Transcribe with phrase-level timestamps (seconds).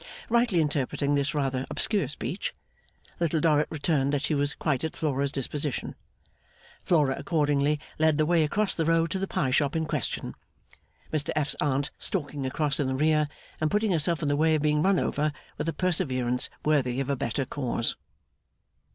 [0.29, 2.55] Rightly interpreting this rather obscure speech,
[3.19, 5.93] Little Dorrit returned that she was quite at Flora's disposition.
[6.81, 10.33] Flora accordingly led the way across the road to the pie shop in question:
[11.13, 13.27] Mr F.'s Aunt stalking across in the rear,
[13.59, 17.07] and putting herself in the way of being run over, with a perseverance worthy of
[17.11, 17.95] a better cause.